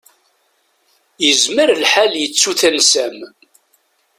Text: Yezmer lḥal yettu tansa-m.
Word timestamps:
Yezmer 1.25 1.69
lḥal 1.83 2.11
yettu 2.21 2.51
tansa-m. 2.59 3.17